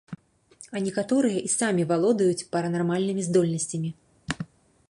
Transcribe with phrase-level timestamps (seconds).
[0.77, 3.89] А некаторыя і самі валодаюць паранармальнымі здольнасцямі.